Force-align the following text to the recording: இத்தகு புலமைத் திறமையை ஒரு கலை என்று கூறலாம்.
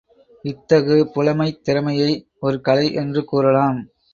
இத்தகு 0.45 0.97
புலமைத் 1.15 1.61
திறமையை 1.63 2.11
ஒரு 2.39 2.61
கலை 2.61 2.93
என்று 2.93 3.23
கூறலாம். 3.25 3.79